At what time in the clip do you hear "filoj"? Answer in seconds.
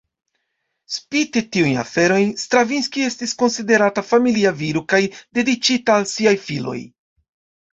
6.49-6.79